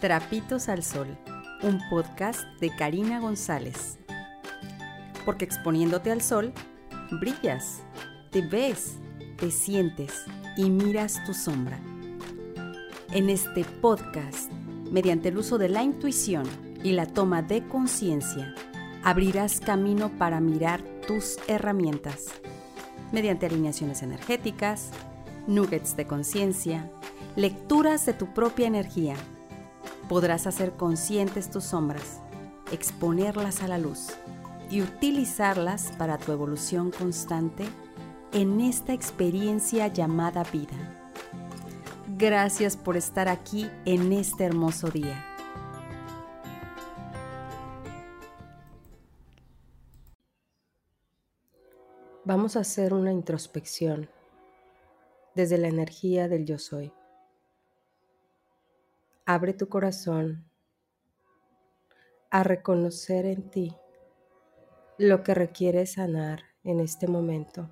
[0.00, 1.18] Trapitos al Sol,
[1.64, 3.98] un podcast de Karina González.
[5.24, 6.52] Porque exponiéndote al sol,
[7.20, 7.80] brillas,
[8.30, 8.98] te ves,
[9.38, 10.22] te sientes
[10.56, 11.80] y miras tu sombra.
[13.10, 14.52] En este podcast,
[14.92, 16.44] mediante el uso de la intuición
[16.84, 18.54] y la toma de conciencia,
[19.02, 22.26] abrirás camino para mirar tus herramientas,
[23.10, 24.90] mediante alineaciones energéticas,
[25.48, 26.88] nuggets de conciencia,
[27.34, 29.16] lecturas de tu propia energía
[30.08, 32.20] podrás hacer conscientes tus sombras,
[32.72, 34.08] exponerlas a la luz
[34.70, 37.64] y utilizarlas para tu evolución constante
[38.32, 40.76] en esta experiencia llamada vida.
[42.16, 45.24] Gracias por estar aquí en este hermoso día.
[52.24, 54.10] Vamos a hacer una introspección
[55.34, 56.92] desde la energía del yo soy.
[59.30, 60.50] Abre tu corazón
[62.30, 63.76] a reconocer en ti
[64.96, 67.68] lo que requiere sanar en este momento.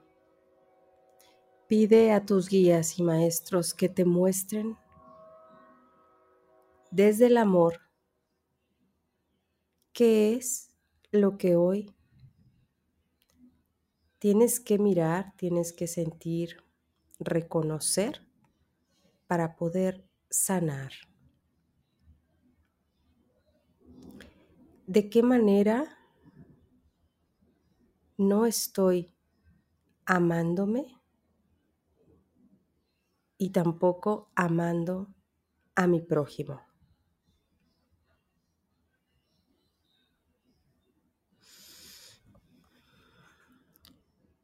[1.66, 4.77] Pide a tus guías y maestros que te muestren
[6.91, 7.81] desde el amor
[9.94, 10.77] qué es
[11.11, 11.97] lo que hoy
[14.19, 16.62] tienes que mirar, tienes que sentir,
[17.19, 18.20] reconocer
[19.27, 20.92] para poder sanar.
[24.87, 25.98] De qué manera
[28.17, 29.15] no estoy
[30.05, 31.01] amándome
[33.37, 35.15] y tampoco amando
[35.75, 36.62] a mi prójimo.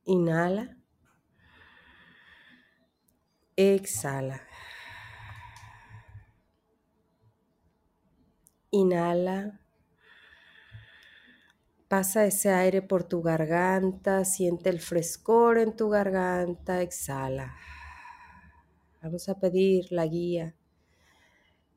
[0.04, 0.76] Inhala.
[3.56, 4.40] Exhala.
[8.72, 9.61] Inhala.
[11.92, 17.54] Pasa ese aire por tu garganta, siente el frescor en tu garganta, exhala.
[19.02, 20.56] Vamos a pedir la guía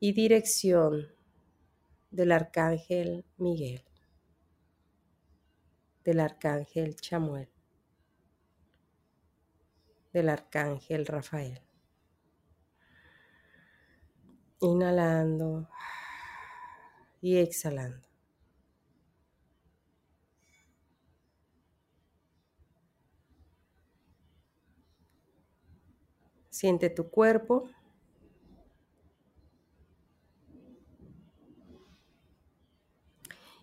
[0.00, 1.06] y dirección
[2.10, 3.84] del arcángel Miguel,
[6.02, 7.50] del arcángel Chamuel,
[10.14, 11.60] del arcángel Rafael.
[14.60, 15.68] Inhalando
[17.20, 18.15] y exhalando.
[26.56, 27.68] Siente tu cuerpo.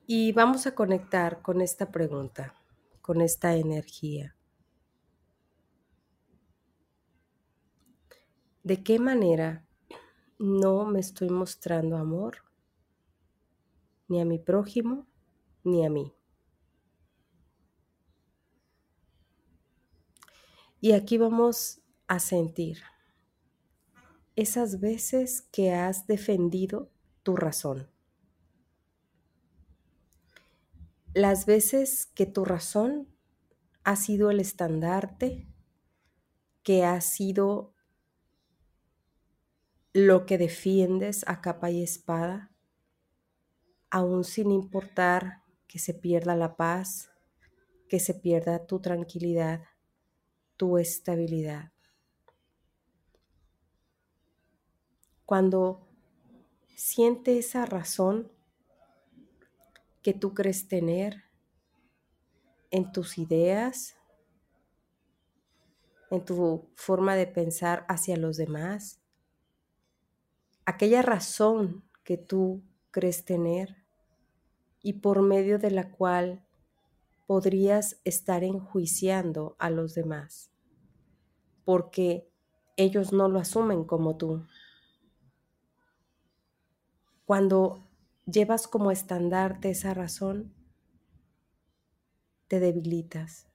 [0.05, 2.53] Y vamos a conectar con esta pregunta,
[3.01, 4.35] con esta energía.
[8.61, 9.65] ¿De qué manera
[10.37, 12.43] no me estoy mostrando amor
[14.07, 15.07] ni a mi prójimo
[15.63, 16.13] ni a mí?
[20.79, 21.82] Y aquí vamos
[22.13, 22.77] a sentir
[24.35, 26.91] esas veces que has defendido
[27.23, 27.89] tu razón.
[31.15, 33.07] Las veces que tu razón
[33.83, 35.47] ha sido el estandarte,
[36.61, 37.73] que ha sido
[39.91, 42.51] lo que defiendes a capa y espada,
[43.89, 47.09] aún sin importar que se pierda la paz,
[47.89, 49.63] que se pierda tu tranquilidad,
[50.57, 51.72] tu estabilidad.
[55.25, 55.87] Cuando
[56.75, 58.31] siente esa razón
[60.01, 61.23] que tú crees tener
[62.71, 63.95] en tus ideas,
[66.09, 68.99] en tu forma de pensar hacia los demás,
[70.65, 73.83] aquella razón que tú crees tener
[74.81, 76.45] y por medio de la cual
[77.25, 80.51] podrías estar enjuiciando a los demás,
[81.63, 82.29] porque
[82.75, 84.45] ellos no lo asumen como tú.
[87.25, 87.87] Cuando
[88.25, 90.53] llevas como estandarte esa razón,
[92.49, 93.47] te debilitas,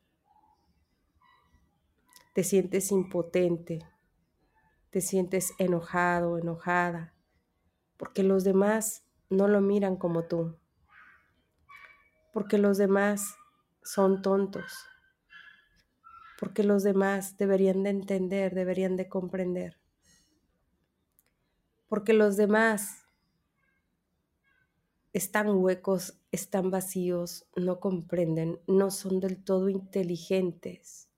[2.33, 3.87] te sientes impotente,
[4.89, 7.13] te sientes enojado, enojada,
[7.99, 10.57] porque los demás no lo miran como tú,
[12.33, 13.35] porque los demás
[13.83, 14.73] son tontos,
[16.41, 19.79] porque los demás deberían de entender, deberían de comprender,
[21.89, 22.98] porque los demás
[25.19, 31.09] están huecos, están vacíos, no comprenden, no son del todo inteligentes.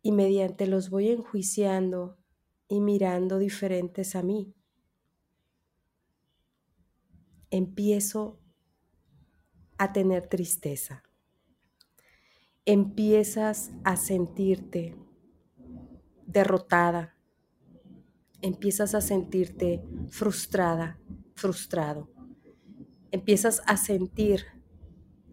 [0.00, 2.16] Y mediante los voy enjuiciando
[2.68, 4.54] y mirando diferentes a mí.
[7.50, 8.38] Empiezo
[9.78, 11.02] a tener tristeza.
[12.64, 14.96] Empiezas a sentirte
[16.26, 17.15] derrotada.
[18.42, 20.98] Empiezas a sentirte frustrada,
[21.34, 22.08] frustrado.
[23.10, 24.44] Empiezas a sentir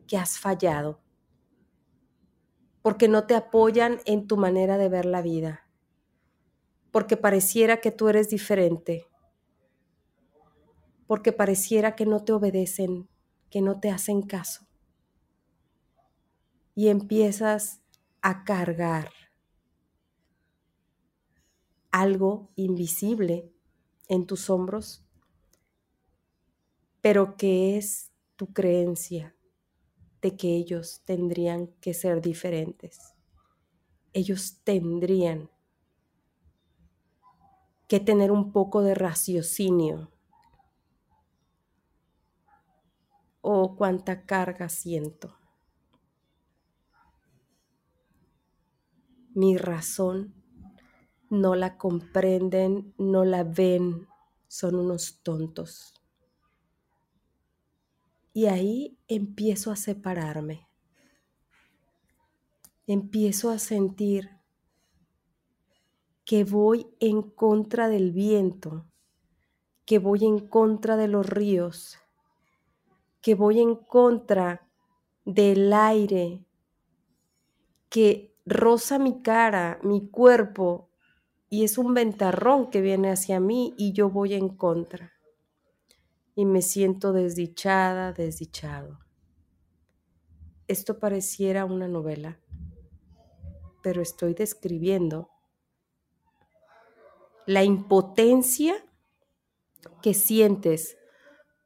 [0.07, 1.03] que has fallado
[2.83, 5.67] porque no te apoyan en tu manera de ver la vida,
[6.91, 9.07] porque pareciera que tú eres diferente,
[11.07, 13.09] porque pareciera que no te obedecen,
[13.49, 14.67] que no te hacen caso.
[16.75, 17.81] Y empiezas
[18.21, 19.09] a cargar
[21.93, 23.53] algo invisible
[24.09, 25.05] en tus hombros,
[27.01, 29.35] pero que es tu creencia,
[30.21, 33.13] de que ellos tendrían que ser diferentes.
[34.11, 35.51] Ellos tendrían
[37.87, 40.09] que tener un poco de raciocinio.
[43.41, 45.37] Oh, cuánta carga siento.
[49.35, 50.42] Mi razón
[51.33, 54.07] no la comprenden, no la ven,
[54.47, 55.93] son unos tontos.
[58.33, 60.67] Y ahí empiezo a separarme.
[62.87, 64.29] Empiezo a sentir
[66.25, 68.85] que voy en contra del viento,
[69.85, 71.97] que voy en contra de los ríos,
[73.21, 74.69] que voy en contra
[75.25, 76.45] del aire
[77.93, 80.89] que roza mi cara, mi cuerpo,
[81.53, 85.13] y es un ventarrón que viene hacia mí y yo voy en contra
[86.33, 88.97] y me siento desdichada, desdichado.
[90.67, 92.39] Esto pareciera una novela,
[93.83, 95.29] pero estoy describiendo
[97.45, 98.73] la impotencia
[100.01, 100.97] que sientes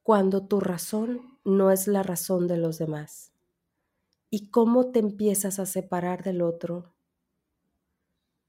[0.04, 3.32] cuando tu razón no es la razón de los demás
[4.30, 6.97] y cómo te empiezas a separar del otro,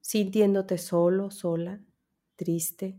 [0.09, 1.79] sintiéndote solo, sola,
[2.35, 2.99] triste,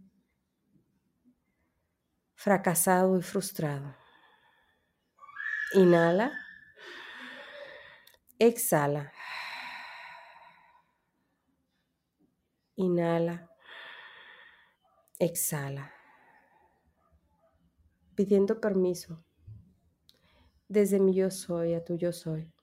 [2.36, 3.96] fracasado y frustrado.
[5.74, 6.32] Inhala.
[8.38, 9.12] Exhala.
[12.76, 13.50] Inhala.
[15.18, 15.92] Exhala.
[18.14, 19.26] Pidiendo permiso
[20.68, 22.54] desde mi yo soy a tu yo soy.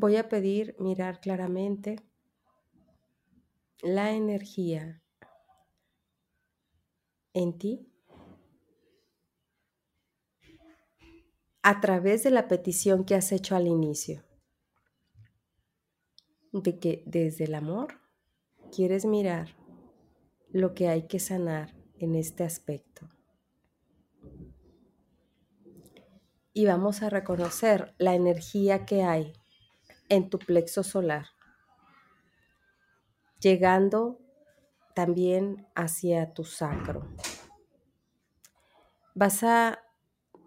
[0.00, 1.96] Voy a pedir mirar claramente
[3.82, 5.02] la energía
[7.32, 7.92] en ti
[11.62, 14.22] a través de la petición que has hecho al inicio,
[16.52, 18.00] de que desde el amor
[18.70, 19.56] quieres mirar
[20.52, 23.08] lo que hay que sanar en este aspecto.
[26.52, 29.32] Y vamos a reconocer la energía que hay
[30.08, 31.26] en tu plexo solar
[33.40, 34.18] llegando
[34.94, 37.06] también hacia tu sacro.
[39.14, 39.80] Vas a,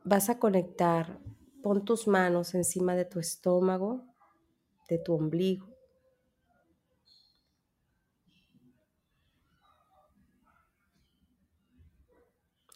[0.03, 1.19] vas a conectar,
[1.63, 4.03] pon tus manos encima de tu estómago,
[4.89, 5.67] de tu ombligo.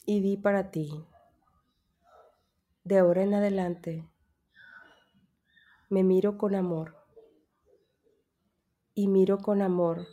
[0.07, 1.03] Y di para ti,
[2.83, 4.07] de ahora en adelante,
[5.89, 6.95] me miro con amor
[8.93, 10.07] y miro con amor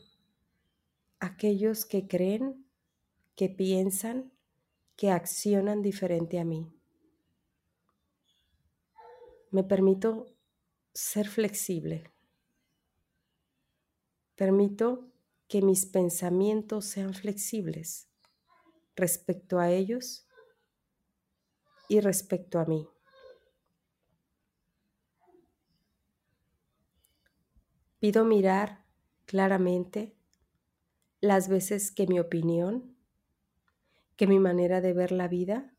[1.18, 2.66] aquellos que creen,
[3.36, 4.32] que piensan,
[4.96, 6.68] que accionan diferente a mí.
[9.50, 10.34] Me permito
[10.92, 12.10] ser flexible.
[14.34, 15.12] Permito
[15.46, 18.08] que mis pensamientos sean flexibles
[18.96, 20.26] respecto a ellos
[21.88, 22.88] y respecto a mí.
[28.02, 28.84] Pido mirar
[29.26, 30.16] claramente
[31.20, 32.96] las veces que mi opinión,
[34.16, 35.72] que mi manera de ver la vida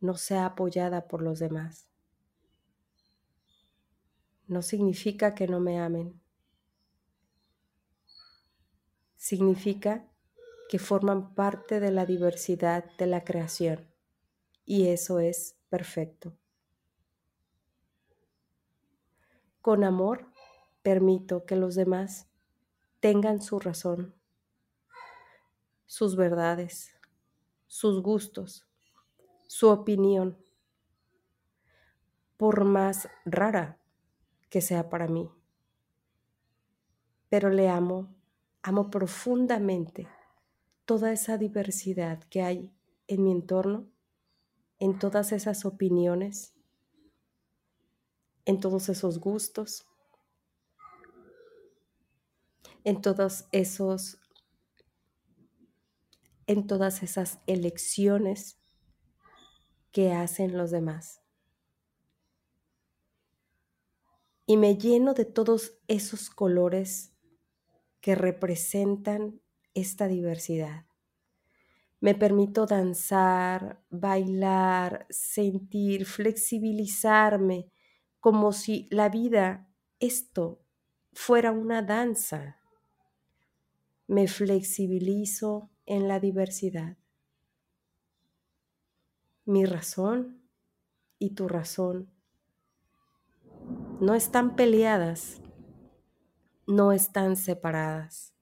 [0.00, 1.88] no sea apoyada por los demás.
[4.48, 6.20] No significa que no me amen.
[9.14, 10.10] Significa
[10.68, 13.86] que forman parte de la diversidad de la creación
[14.64, 16.36] y eso es perfecto.
[19.60, 20.31] Con amor
[20.82, 22.28] permito que los demás
[23.00, 24.14] tengan su razón,
[25.86, 26.96] sus verdades,
[27.66, 28.66] sus gustos,
[29.46, 30.38] su opinión,
[32.36, 33.78] por más rara
[34.50, 35.30] que sea para mí.
[37.28, 38.14] Pero le amo,
[38.62, 40.08] amo profundamente
[40.84, 42.72] toda esa diversidad que hay
[43.06, 43.86] en mi entorno,
[44.78, 46.54] en todas esas opiniones,
[48.44, 49.86] en todos esos gustos,
[52.84, 54.18] en todos esos
[56.46, 58.58] en todas esas elecciones
[59.92, 61.22] que hacen los demás.
[64.46, 67.14] Y me lleno de todos esos colores
[68.00, 69.40] que representan
[69.74, 70.86] esta diversidad.
[72.00, 77.70] Me permito danzar, bailar, sentir, flexibilizarme,
[78.18, 80.64] como si la vida, esto,
[81.12, 82.61] fuera una danza.
[84.12, 86.98] Me flexibilizo en la diversidad.
[89.46, 90.46] Mi razón
[91.18, 92.12] y tu razón
[94.00, 95.40] no están peleadas,
[96.66, 98.34] no están separadas.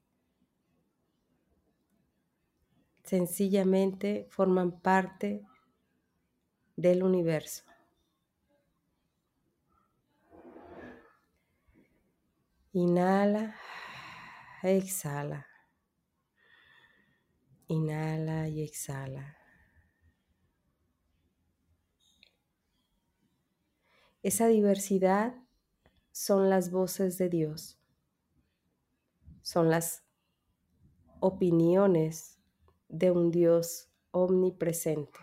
[3.04, 5.46] Sencillamente forman parte
[6.74, 7.62] del universo.
[12.72, 13.54] Inhala,
[14.64, 15.49] exhala.
[17.70, 19.36] Inhala y exhala.
[24.24, 25.36] Esa diversidad
[26.10, 27.78] son las voces de Dios,
[29.42, 30.02] son las
[31.20, 32.40] opiniones
[32.88, 35.20] de un Dios omnipresente.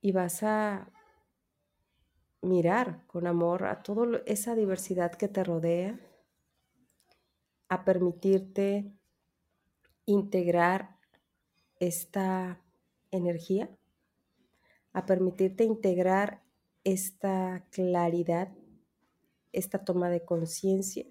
[0.00, 0.90] Y vas a
[2.40, 6.07] mirar con amor a toda esa diversidad que te rodea
[7.68, 8.92] a permitirte
[10.06, 10.96] integrar
[11.78, 12.60] esta
[13.10, 13.70] energía,
[14.92, 16.42] a permitirte integrar
[16.84, 18.52] esta claridad,
[19.52, 21.06] esta toma de conciencia.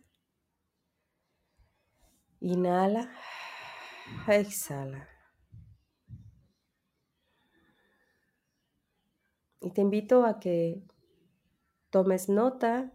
[2.39, 3.11] Inhala,
[4.27, 5.07] exhala.
[9.61, 10.83] Y te invito a que
[11.89, 12.91] tomes nota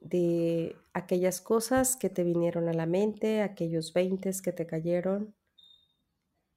[0.00, 5.34] de aquellas cosas que te vinieron a la mente, aquellos veintes que te cayeron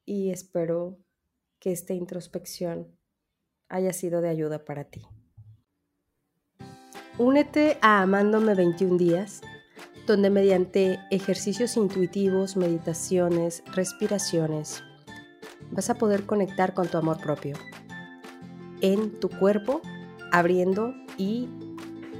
[0.05, 0.97] y espero
[1.59, 2.97] que esta introspección
[3.67, 5.01] haya sido de ayuda para ti.
[7.17, 9.41] Únete a Amándome 21 días,
[10.07, 14.81] donde mediante ejercicios intuitivos, meditaciones, respiraciones,
[15.69, 17.57] vas a poder conectar con tu amor propio
[18.79, 19.81] en tu cuerpo,
[20.31, 21.49] abriendo y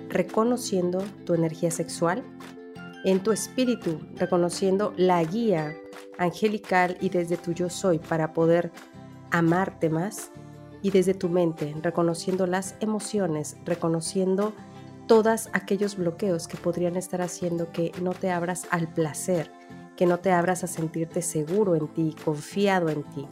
[0.10, 2.24] reconociendo tu energía sexual,
[3.06, 5.74] en tu espíritu, reconociendo la guía
[6.18, 8.72] angelical y desde tu yo soy para poder
[9.32, 10.32] amarte más,
[10.82, 14.54] y desde tu mente, reconociendo las emociones, reconociendo
[15.08, 19.51] todos aquellos bloqueos que podrían estar haciendo que no te abras al placer,
[19.98, 23.28] que no te abras a sentirte seguro en ti, confiado en ti.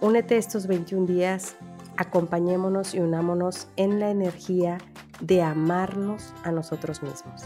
[0.00, 1.54] Únete estos 21 días,
[1.96, 4.78] acompañémonos y unámonos en la energía
[5.22, 7.42] de amarnos a nosotros mismos.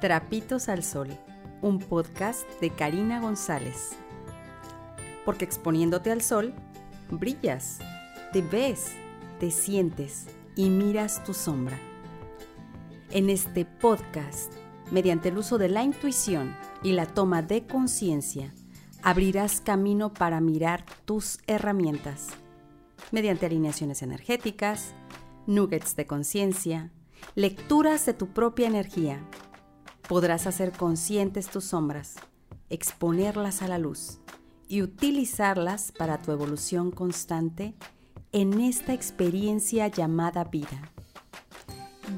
[0.00, 1.08] Trapitos al Sol,
[1.62, 3.92] un podcast de Karina González.
[5.24, 6.52] Porque exponiéndote al sol,
[7.10, 7.78] brillas,
[8.32, 8.90] te ves,
[9.38, 11.78] te sientes y miras tu sombra.
[13.12, 14.52] En este podcast,
[14.90, 18.52] mediante el uso de la intuición y la toma de conciencia,
[19.04, 22.30] abrirás camino para mirar tus herramientas
[23.12, 24.94] mediante alineaciones energéticas,
[25.46, 26.92] nuggets de conciencia,
[27.34, 29.26] lecturas de tu propia energía.
[30.08, 32.16] Podrás hacer conscientes tus sombras,
[32.68, 34.18] exponerlas a la luz
[34.68, 37.74] y utilizarlas para tu evolución constante
[38.32, 40.92] en esta experiencia llamada vida.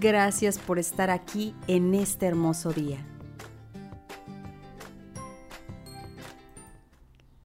[0.00, 3.13] Gracias por estar aquí en este hermoso día.